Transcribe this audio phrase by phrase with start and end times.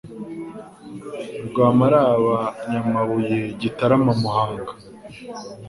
[1.47, 2.37] Rwamaraba
[2.69, 4.71] Nyamabuye Gitarama Muhanga